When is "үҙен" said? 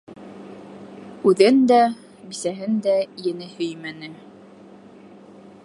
1.31-1.59